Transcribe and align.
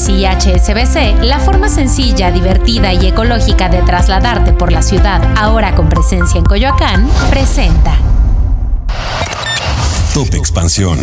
Bici 0.00 0.12
y 0.12 0.24
HSBC, 0.24 1.22
la 1.24 1.40
forma 1.40 1.68
sencilla, 1.68 2.30
divertida 2.30 2.94
y 2.94 3.06
ecológica 3.06 3.68
de 3.68 3.82
trasladarte 3.82 4.54
por 4.54 4.72
la 4.72 4.80
ciudad, 4.80 5.22
ahora 5.36 5.74
con 5.74 5.90
presencia 5.90 6.38
en 6.38 6.44
Coyoacán, 6.44 7.06
presenta. 7.28 7.98
Top 10.14 10.32
Expansión. 10.34 10.98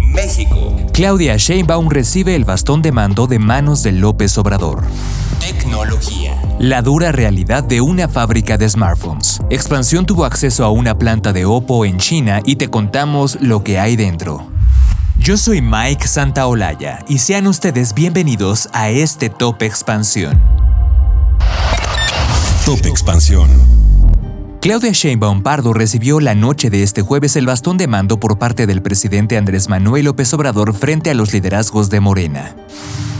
México. 0.00 0.74
Claudia 0.92 1.36
Sheinbaum 1.36 1.88
recibe 1.88 2.34
el 2.34 2.44
bastón 2.44 2.82
de 2.82 2.90
mando 2.90 3.28
de 3.28 3.38
manos 3.38 3.84
de 3.84 3.92
López 3.92 4.36
Obrador. 4.38 4.82
Tecnología. 5.38 6.40
La 6.58 6.82
dura 6.82 7.12
realidad 7.12 7.62
de 7.62 7.80
una 7.80 8.08
fábrica 8.08 8.58
de 8.58 8.68
smartphones. 8.68 9.40
Expansión 9.50 10.04
tuvo 10.04 10.24
acceso 10.24 10.64
a 10.64 10.70
una 10.70 10.98
planta 10.98 11.32
de 11.32 11.44
Oppo 11.44 11.84
en 11.84 11.98
China 11.98 12.40
y 12.44 12.56
te 12.56 12.68
contamos 12.70 13.38
lo 13.40 13.62
que 13.62 13.78
hay 13.78 13.94
dentro. 13.94 14.55
Yo 15.26 15.36
soy 15.36 15.60
Mike 15.60 16.06
Santaolalla 16.06 17.00
y 17.08 17.18
sean 17.18 17.48
ustedes 17.48 17.94
bienvenidos 17.94 18.68
a 18.72 18.90
este 18.90 19.28
Top 19.28 19.60
Expansión. 19.60 20.40
Top 22.64 22.86
Expansión. 22.86 23.50
Claudia 24.60 24.92
Sheinbaum 24.92 25.42
Pardo 25.42 25.72
recibió 25.72 26.20
la 26.20 26.36
noche 26.36 26.70
de 26.70 26.84
este 26.84 27.02
jueves 27.02 27.34
el 27.34 27.46
bastón 27.46 27.76
de 27.76 27.88
mando 27.88 28.20
por 28.20 28.38
parte 28.38 28.68
del 28.68 28.82
presidente 28.82 29.36
Andrés 29.36 29.68
Manuel 29.68 30.04
López 30.04 30.32
Obrador 30.32 30.72
frente 30.74 31.10
a 31.10 31.14
los 31.14 31.32
liderazgos 31.32 31.90
de 31.90 31.98
Morena. 31.98 32.54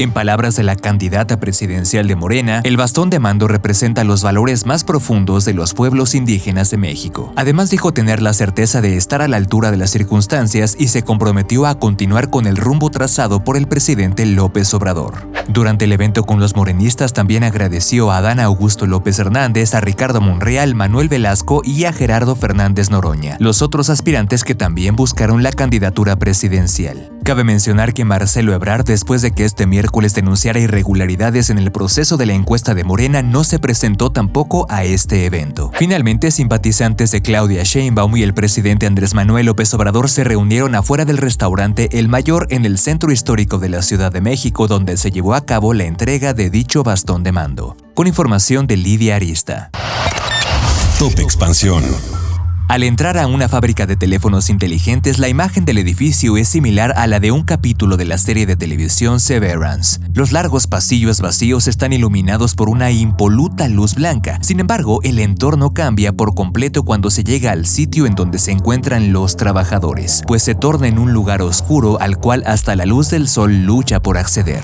En 0.00 0.12
palabras 0.12 0.56
de 0.56 0.62
la 0.62 0.76
candidata 0.76 1.38
presidencial 1.40 2.08
de 2.08 2.16
Morena, 2.16 2.62
el 2.64 2.78
bastón 2.78 3.10
de 3.10 3.18
mando 3.18 3.48
representa 3.48 4.02
los 4.02 4.22
valores 4.22 4.64
más 4.64 4.82
profundos 4.82 5.44
de 5.44 5.52
los 5.52 5.74
pueblos 5.74 6.14
indígenas 6.14 6.70
de 6.70 6.78
México. 6.78 7.34
Además 7.36 7.68
dijo 7.68 7.92
tener 7.92 8.22
la 8.22 8.32
certeza 8.32 8.80
de 8.80 8.96
estar 8.96 9.20
a 9.20 9.28
la 9.28 9.36
altura 9.36 9.70
de 9.70 9.76
las 9.76 9.90
circunstancias 9.90 10.74
y 10.78 10.88
se 10.88 11.02
comprometió 11.02 11.66
a 11.66 11.78
continuar 11.78 12.30
con 12.30 12.46
el 12.46 12.56
rumbo 12.56 12.88
trazado 12.88 13.44
por 13.44 13.58
el 13.58 13.68
presidente 13.68 14.24
López 14.24 14.72
Obrador. 14.72 15.28
Durante 15.48 15.84
el 15.84 15.92
evento 15.92 16.24
con 16.24 16.40
los 16.40 16.56
morenistas 16.56 17.12
también 17.12 17.44
agradeció 17.44 18.10
a 18.10 18.16
Adán 18.16 18.40
Augusto 18.40 18.86
López 18.86 19.18
Hernández, 19.18 19.74
a 19.74 19.82
Ricardo 19.82 20.22
Monreal, 20.22 20.74
Manuel 20.74 21.10
Velasco 21.10 21.60
y 21.62 21.84
a 21.84 21.92
Gerardo 21.92 22.36
Fernández 22.36 22.88
Noroña, 22.88 23.36
los 23.38 23.60
otros 23.60 23.90
aspirantes 23.90 24.44
que 24.44 24.54
también 24.54 24.96
buscaron 24.96 25.42
la 25.42 25.52
candidatura 25.52 26.16
presidencial. 26.16 27.10
Cabe 27.24 27.44
mencionar 27.44 27.92
que 27.92 28.04
Marcelo 28.04 28.54
Ebrard, 28.54 28.84
después 28.84 29.22
de 29.22 29.30
que 29.30 29.44
este 29.44 29.66
miércoles 29.66 30.14
denunciara 30.14 30.58
irregularidades 30.58 31.50
en 31.50 31.58
el 31.58 31.70
proceso 31.70 32.16
de 32.16 32.26
la 32.26 32.32
encuesta 32.32 32.74
de 32.74 32.82
Morena, 32.82 33.22
no 33.22 33.44
se 33.44 33.58
presentó 33.58 34.10
tampoco 34.10 34.66
a 34.68 34.84
este 34.84 35.26
evento. 35.26 35.70
Finalmente, 35.74 36.30
simpatizantes 36.30 37.10
de 37.10 37.22
Claudia 37.22 37.62
Sheinbaum 37.62 38.16
y 38.16 38.22
el 38.22 38.34
presidente 38.34 38.86
Andrés 38.86 39.14
Manuel 39.14 39.46
López 39.46 39.72
Obrador 39.74 40.08
se 40.08 40.24
reunieron 40.24 40.74
afuera 40.74 41.04
del 41.04 41.18
restaurante 41.18 41.88
El 41.98 42.08
Mayor 42.08 42.46
en 42.50 42.64
el 42.64 42.78
centro 42.78 43.12
histórico 43.12 43.58
de 43.58 43.68
la 43.68 43.82
Ciudad 43.82 44.10
de 44.10 44.20
México, 44.20 44.66
donde 44.66 44.96
se 44.96 45.10
llevó 45.10 45.34
a 45.34 45.44
cabo 45.44 45.74
la 45.74 45.84
entrega 45.84 46.32
de 46.34 46.50
dicho 46.50 46.82
bastón 46.82 47.22
de 47.22 47.32
mando. 47.32 47.76
Con 47.94 48.06
información 48.06 48.66
de 48.66 48.76
Lidia 48.76 49.16
Arista. 49.16 49.70
Top 50.98 51.18
Expansión. 51.18 51.84
Al 52.70 52.84
entrar 52.84 53.18
a 53.18 53.26
una 53.26 53.48
fábrica 53.48 53.84
de 53.84 53.96
teléfonos 53.96 54.48
inteligentes, 54.48 55.18
la 55.18 55.28
imagen 55.28 55.64
del 55.64 55.78
edificio 55.78 56.36
es 56.36 56.48
similar 56.48 56.94
a 56.96 57.08
la 57.08 57.18
de 57.18 57.32
un 57.32 57.42
capítulo 57.42 57.96
de 57.96 58.04
la 58.04 58.16
serie 58.16 58.46
de 58.46 58.54
televisión 58.54 59.18
Severance. 59.18 59.98
Los 60.14 60.30
largos 60.30 60.68
pasillos 60.68 61.20
vacíos 61.20 61.66
están 61.66 61.92
iluminados 61.92 62.54
por 62.54 62.68
una 62.68 62.92
impoluta 62.92 63.66
luz 63.66 63.96
blanca. 63.96 64.38
Sin 64.40 64.60
embargo, 64.60 65.00
el 65.02 65.18
entorno 65.18 65.74
cambia 65.74 66.12
por 66.12 66.36
completo 66.36 66.84
cuando 66.84 67.10
se 67.10 67.24
llega 67.24 67.50
al 67.50 67.66
sitio 67.66 68.06
en 68.06 68.14
donde 68.14 68.38
se 68.38 68.52
encuentran 68.52 69.12
los 69.12 69.36
trabajadores, 69.36 70.22
pues 70.28 70.44
se 70.44 70.54
torna 70.54 70.86
en 70.86 71.00
un 71.00 71.12
lugar 71.12 71.42
oscuro 71.42 72.00
al 72.00 72.18
cual 72.18 72.44
hasta 72.46 72.76
la 72.76 72.86
luz 72.86 73.10
del 73.10 73.26
sol 73.26 73.64
lucha 73.64 74.00
por 74.00 74.16
acceder. 74.16 74.62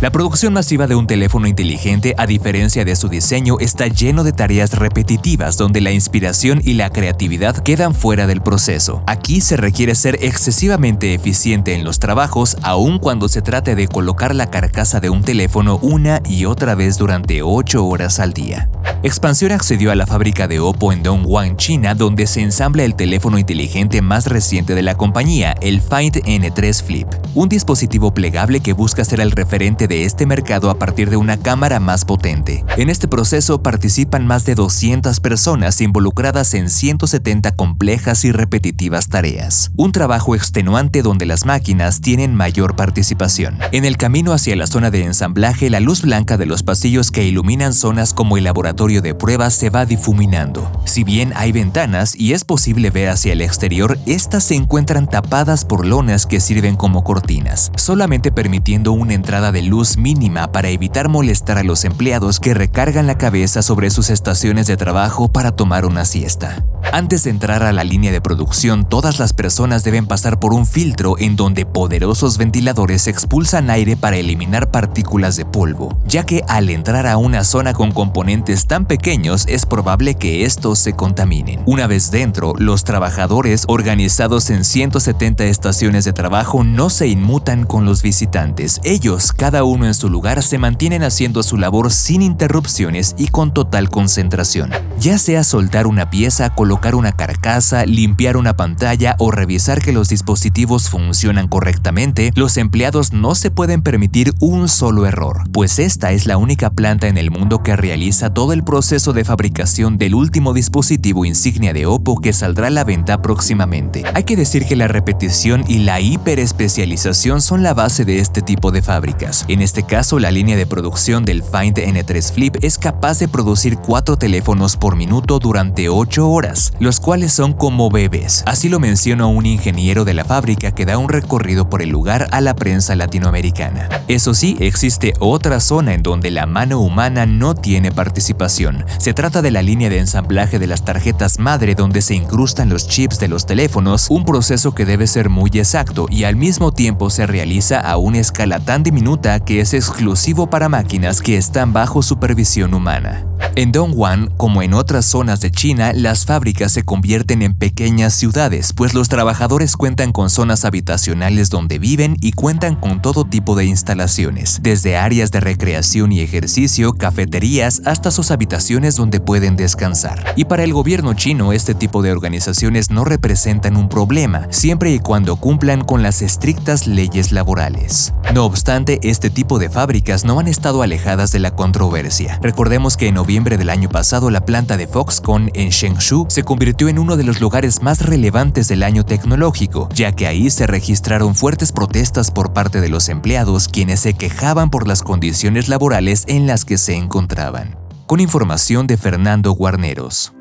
La 0.00 0.10
producción 0.10 0.54
masiva 0.54 0.86
de 0.86 0.94
un 0.94 1.06
teléfono 1.06 1.46
inteligente, 1.46 2.14
a 2.16 2.26
diferencia 2.26 2.86
de 2.86 2.96
su 2.96 3.10
diseño, 3.10 3.58
está 3.60 3.86
lleno 3.86 4.24
de 4.24 4.32
tareas 4.32 4.78
repetitivas 4.78 5.58
donde 5.58 5.82
la 5.82 5.92
inspiración 5.92 6.62
y 6.64 6.72
la 6.72 6.88
creatividad 6.88 7.54
quedan 7.58 7.94
fuera 7.94 8.26
del 8.26 8.40
proceso. 8.40 9.02
Aquí 9.06 9.42
se 9.42 9.58
requiere 9.58 9.94
ser 9.94 10.16
excesivamente 10.22 11.12
eficiente 11.12 11.74
en 11.74 11.84
los 11.84 11.98
trabajos, 11.98 12.56
aun 12.62 12.98
cuando 12.98 13.28
se 13.28 13.42
trate 13.42 13.74
de 13.74 13.88
colocar 13.88 14.34
la 14.34 14.48
carcasa 14.48 15.00
de 15.00 15.10
un 15.10 15.22
teléfono 15.22 15.78
una 15.82 16.22
y 16.26 16.46
otra 16.46 16.74
vez 16.74 16.96
durante 16.96 17.42
8 17.42 17.84
horas 17.84 18.20
al 18.20 18.32
día. 18.32 18.70
Expansión 19.02 19.52
accedió 19.52 19.90
a 19.90 19.94
la 19.94 20.06
fábrica 20.06 20.46
de 20.46 20.60
Oppo 20.60 20.92
en 20.92 21.02
Dongguan, 21.02 21.56
China, 21.56 21.94
donde 21.94 22.26
se 22.26 22.42
ensambla 22.42 22.84
el 22.84 22.94
teléfono 22.94 23.38
inteligente 23.38 24.02
más 24.02 24.26
reciente 24.26 24.74
de 24.74 24.82
la 24.82 24.94
compañía, 24.94 25.52
el 25.62 25.80
Find 25.80 26.16
N3 26.16 26.82
Flip, 26.82 27.08
un 27.34 27.48
dispositivo 27.48 28.12
plegable 28.12 28.60
que 28.60 28.74
busca 28.74 29.02
ser 29.06 29.20
el 29.20 29.30
referente 29.30 29.88
de 29.88 30.04
este 30.04 30.26
mercado 30.26 30.68
a 30.68 30.78
partir 30.78 31.08
de 31.08 31.16
una 31.16 31.38
cámara 31.38 31.80
más 31.80 32.04
potente. 32.04 32.62
En 32.76 32.90
este 32.90 33.08
proceso 33.08 33.62
participan 33.62 34.26
más 34.26 34.44
de 34.44 34.54
200 34.54 35.18
personas 35.20 35.80
involucradas 35.80 36.52
en 36.52 36.68
170 36.68 37.52
complejas 37.56 38.26
y 38.26 38.32
repetitivas 38.32 39.08
tareas. 39.08 39.70
Un 39.76 39.92
trabajo 39.92 40.34
extenuante 40.34 41.00
donde 41.00 41.24
las 41.24 41.46
máquinas 41.46 42.02
tienen 42.02 42.34
mayor 42.34 42.76
participación. 42.76 43.60
En 43.72 43.86
el 43.86 43.96
camino 43.96 44.34
hacia 44.34 44.56
la 44.56 44.66
zona 44.66 44.90
de 44.90 45.04
ensamblaje, 45.04 45.70
la 45.70 45.80
luz 45.80 46.02
blanca 46.02 46.36
de 46.36 46.44
los 46.44 46.62
pasillos 46.62 47.10
que 47.10 47.24
iluminan 47.24 47.72
zonas 47.72 48.12
como 48.12 48.36
el 48.36 48.44
laboratorio 48.44 48.89
de 48.98 49.14
pruebas 49.14 49.54
se 49.54 49.70
va 49.70 49.86
difuminando. 49.86 50.68
Si 50.84 51.04
bien 51.04 51.32
hay 51.36 51.52
ventanas 51.52 52.16
y 52.16 52.32
es 52.32 52.42
posible 52.44 52.90
ver 52.90 53.10
hacia 53.10 53.32
el 53.32 53.42
exterior, 53.42 53.96
estas 54.06 54.42
se 54.42 54.56
encuentran 54.56 55.06
tapadas 55.06 55.64
por 55.64 55.86
lonas 55.86 56.26
que 56.26 56.40
sirven 56.40 56.74
como 56.74 57.04
cortinas, 57.04 57.70
solamente 57.76 58.32
permitiendo 58.32 58.90
una 58.90 59.14
entrada 59.14 59.52
de 59.52 59.62
luz 59.62 59.96
mínima 59.96 60.50
para 60.50 60.70
evitar 60.70 61.08
molestar 61.08 61.58
a 61.58 61.62
los 61.62 61.84
empleados 61.84 62.40
que 62.40 62.54
recargan 62.54 63.06
la 63.06 63.16
cabeza 63.16 63.62
sobre 63.62 63.90
sus 63.90 64.10
estaciones 64.10 64.66
de 64.66 64.76
trabajo 64.76 65.30
para 65.30 65.52
tomar 65.52 65.86
una 65.86 66.04
siesta. 66.04 66.64
Antes 66.92 67.22
de 67.22 67.30
entrar 67.30 67.62
a 67.62 67.72
la 67.72 67.84
línea 67.84 68.10
de 68.10 68.20
producción, 68.20 68.88
todas 68.88 69.20
las 69.20 69.32
personas 69.32 69.84
deben 69.84 70.06
pasar 70.06 70.40
por 70.40 70.52
un 70.52 70.66
filtro 70.66 71.16
en 71.18 71.36
donde 71.36 71.64
poderosos 71.64 72.36
ventiladores 72.36 73.06
expulsan 73.06 73.70
aire 73.70 73.96
para 73.96 74.16
eliminar 74.16 74.70
partículas 74.72 75.36
de 75.36 75.44
polvo, 75.44 76.00
ya 76.06 76.24
que 76.24 76.42
al 76.48 76.70
entrar 76.70 77.06
a 77.06 77.16
una 77.16 77.44
zona 77.44 77.74
con 77.74 77.92
componentes 77.92 78.66
tan 78.66 78.79
pequeños 78.84 79.44
es 79.48 79.66
probable 79.66 80.14
que 80.14 80.44
estos 80.44 80.78
se 80.78 80.94
contaminen. 80.94 81.62
Una 81.66 81.86
vez 81.86 82.10
dentro, 82.10 82.54
los 82.58 82.84
trabajadores 82.84 83.64
organizados 83.68 84.50
en 84.50 84.64
170 84.64 85.44
estaciones 85.44 86.04
de 86.04 86.12
trabajo 86.12 86.64
no 86.64 86.90
se 86.90 87.08
inmutan 87.08 87.64
con 87.64 87.84
los 87.84 88.02
visitantes. 88.02 88.80
Ellos, 88.84 89.32
cada 89.32 89.64
uno 89.64 89.86
en 89.86 89.94
su 89.94 90.08
lugar, 90.08 90.42
se 90.42 90.58
mantienen 90.58 91.02
haciendo 91.02 91.42
su 91.42 91.56
labor 91.56 91.90
sin 91.90 92.22
interrupciones 92.22 93.14
y 93.18 93.28
con 93.28 93.52
total 93.52 93.88
concentración. 93.90 94.70
Ya 94.98 95.18
sea 95.18 95.44
soltar 95.44 95.86
una 95.86 96.10
pieza, 96.10 96.50
colocar 96.50 96.94
una 96.94 97.12
carcasa, 97.12 97.86
limpiar 97.86 98.36
una 98.36 98.56
pantalla 98.56 99.16
o 99.18 99.30
revisar 99.30 99.80
que 99.80 99.92
los 99.92 100.08
dispositivos 100.08 100.88
funcionan 100.88 101.48
correctamente, 101.48 102.32
los 102.34 102.56
empleados 102.56 103.12
no 103.12 103.34
se 103.34 103.50
pueden 103.50 103.82
permitir 103.82 104.34
un 104.40 104.68
solo 104.68 105.06
error, 105.06 105.44
pues 105.52 105.78
esta 105.78 106.12
es 106.12 106.26
la 106.26 106.36
única 106.36 106.70
planta 106.70 107.08
en 107.08 107.18
el 107.18 107.30
mundo 107.30 107.62
que 107.62 107.76
realiza 107.76 108.32
todo 108.32 108.52
el 108.52 108.62
proceso 108.70 109.12
de 109.12 109.24
fabricación 109.24 109.98
del 109.98 110.14
último 110.14 110.54
dispositivo 110.54 111.24
insignia 111.24 111.72
de 111.72 111.86
Oppo 111.86 112.20
que 112.20 112.32
saldrá 112.32 112.68
a 112.68 112.70
la 112.70 112.84
venta 112.84 113.20
próximamente. 113.20 114.04
Hay 114.14 114.22
que 114.22 114.36
decir 114.36 114.64
que 114.64 114.76
la 114.76 114.86
repetición 114.86 115.64
y 115.66 115.78
la 115.78 115.98
hiperespecialización 115.98 117.42
son 117.42 117.64
la 117.64 117.74
base 117.74 118.04
de 118.04 118.20
este 118.20 118.42
tipo 118.42 118.70
de 118.70 118.80
fábricas. 118.80 119.44
En 119.48 119.60
este 119.60 119.82
caso, 119.82 120.20
la 120.20 120.30
línea 120.30 120.56
de 120.56 120.66
producción 120.66 121.24
del 121.24 121.42
Find 121.42 121.78
N3 121.78 122.32
Flip 122.32 122.56
es 122.62 122.78
capaz 122.78 123.18
de 123.18 123.26
producir 123.26 123.76
cuatro 123.76 124.16
teléfonos 124.16 124.76
por 124.76 124.94
minuto 124.94 125.40
durante 125.40 125.88
8 125.88 126.30
horas, 126.30 126.72
los 126.78 127.00
cuales 127.00 127.32
son 127.32 127.54
como 127.54 127.90
bebés. 127.90 128.44
Así 128.46 128.68
lo 128.68 128.78
menciona 128.78 129.26
un 129.26 129.46
ingeniero 129.46 130.04
de 130.04 130.14
la 130.14 130.24
fábrica 130.24 130.70
que 130.70 130.86
da 130.86 130.96
un 130.96 131.08
recorrido 131.08 131.68
por 131.68 131.82
el 131.82 131.88
lugar 131.88 132.28
a 132.30 132.40
la 132.40 132.54
prensa 132.54 132.94
latinoamericana. 132.94 133.88
Eso 134.06 134.32
sí, 134.32 134.56
existe 134.60 135.14
otra 135.18 135.58
zona 135.58 135.92
en 135.92 136.04
donde 136.04 136.30
la 136.30 136.46
mano 136.46 136.78
humana 136.78 137.26
no 137.26 137.56
tiene 137.56 137.90
participación. 137.90 138.59
Se 138.98 139.14
trata 139.14 139.40
de 139.40 139.50
la 139.50 139.62
línea 139.62 139.88
de 139.88 139.98
ensamblaje 139.98 140.58
de 140.58 140.66
las 140.66 140.84
tarjetas 140.84 141.38
madre 141.38 141.74
donde 141.74 142.02
se 142.02 142.14
incrustan 142.14 142.68
los 142.68 142.86
chips 142.88 143.18
de 143.18 143.28
los 143.28 143.46
teléfonos, 143.46 144.08
un 144.10 144.24
proceso 144.24 144.74
que 144.74 144.84
debe 144.84 145.06
ser 145.06 145.30
muy 145.30 145.50
exacto 145.54 146.06
y 146.10 146.24
al 146.24 146.36
mismo 146.36 146.72
tiempo 146.72 147.08
se 147.08 147.26
realiza 147.26 147.80
a 147.80 147.96
una 147.96 148.18
escala 148.18 148.60
tan 148.60 148.82
diminuta 148.82 149.40
que 149.40 149.60
es 149.60 149.72
exclusivo 149.72 150.48
para 150.50 150.68
máquinas 150.68 151.22
que 151.22 151.38
están 151.38 151.72
bajo 151.72 152.02
supervisión 152.02 152.74
humana. 152.74 153.29
En 153.56 153.72
Dongguan, 153.72 154.30
como 154.36 154.62
en 154.62 154.74
otras 154.74 155.06
zonas 155.06 155.40
de 155.40 155.50
China, 155.50 155.92
las 155.92 156.24
fábricas 156.24 156.70
se 156.70 156.84
convierten 156.84 157.42
en 157.42 157.52
pequeñas 157.52 158.14
ciudades, 158.14 158.72
pues 158.72 158.94
los 158.94 159.08
trabajadores 159.08 159.76
cuentan 159.76 160.12
con 160.12 160.30
zonas 160.30 160.64
habitacionales 160.64 161.50
donde 161.50 161.80
viven 161.80 162.16
y 162.20 162.30
cuentan 162.30 162.76
con 162.76 163.02
todo 163.02 163.24
tipo 163.24 163.56
de 163.56 163.64
instalaciones, 163.64 164.60
desde 164.62 164.96
áreas 164.96 165.32
de 165.32 165.40
recreación 165.40 166.12
y 166.12 166.20
ejercicio, 166.20 166.92
cafeterías, 166.92 167.82
hasta 167.86 168.12
sus 168.12 168.30
habitaciones 168.30 168.94
donde 168.94 169.18
pueden 169.18 169.56
descansar. 169.56 170.32
Y 170.36 170.44
para 170.44 170.62
el 170.62 170.72
gobierno 170.72 171.14
chino, 171.14 171.52
este 171.52 171.74
tipo 171.74 172.02
de 172.02 172.12
organizaciones 172.12 172.90
no 172.90 173.04
representan 173.04 173.76
un 173.76 173.88
problema, 173.88 174.46
siempre 174.50 174.92
y 174.92 175.00
cuando 175.00 175.34
cumplan 175.36 175.82
con 175.82 176.04
las 176.04 176.22
estrictas 176.22 176.86
leyes 176.86 177.32
laborales. 177.32 178.14
No 178.32 178.44
obstante, 178.44 179.00
este 179.02 179.28
tipo 179.28 179.58
de 179.58 179.70
fábricas 179.70 180.24
no 180.24 180.38
han 180.38 180.46
estado 180.46 180.82
alejadas 180.82 181.32
de 181.32 181.40
la 181.40 181.50
controversia. 181.56 182.38
Recordemos 182.40 182.96
que 182.96 183.08
en 183.08 183.14
noviembre 183.14 183.39
del 183.42 183.70
año 183.70 183.88
pasado 183.88 184.30
la 184.30 184.44
planta 184.44 184.76
de 184.76 184.86
Foxconn 184.86 185.50
en 185.54 185.70
Shengshu 185.70 186.26
se 186.28 186.42
convirtió 186.42 186.88
en 186.88 186.98
uno 186.98 187.16
de 187.16 187.24
los 187.24 187.40
lugares 187.40 187.82
más 187.82 188.04
relevantes 188.04 188.68
del 188.68 188.82
año 188.82 189.04
tecnológico, 189.04 189.88
ya 189.94 190.12
que 190.12 190.26
ahí 190.26 190.50
se 190.50 190.66
registraron 190.66 191.34
fuertes 191.34 191.72
protestas 191.72 192.30
por 192.30 192.52
parte 192.52 192.82
de 192.82 192.90
los 192.90 193.08
empleados 193.08 193.68
quienes 193.68 194.00
se 194.00 194.12
quejaban 194.12 194.68
por 194.68 194.86
las 194.86 195.02
condiciones 195.02 195.68
laborales 195.68 196.24
en 196.28 196.46
las 196.46 196.66
que 196.66 196.76
se 196.76 196.94
encontraban. 196.94 197.76
Con 198.06 198.20
información 198.20 198.86
de 198.86 198.98
Fernando 198.98 199.52
Guarneros. 199.52 200.34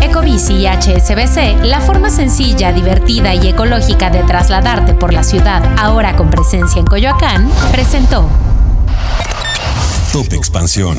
Ecobici 0.00 0.54
y 0.54 0.66
HSBC, 0.66 1.64
la 1.64 1.80
forma 1.80 2.08
sencilla, 2.08 2.72
divertida 2.72 3.34
y 3.34 3.48
ecológica 3.48 4.08
de 4.10 4.22
trasladarte 4.22 4.94
por 4.94 5.12
la 5.12 5.22
ciudad, 5.22 5.62
ahora 5.78 6.16
con 6.16 6.30
presencia 6.30 6.80
en 6.80 6.86
Coyoacán, 6.86 7.48
presentó 7.70 8.28
Top 10.12 10.32
Expansión. 10.32 10.98